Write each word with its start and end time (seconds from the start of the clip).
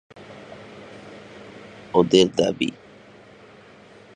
ওদের 1.93 2.27
দাবি- 2.37 2.69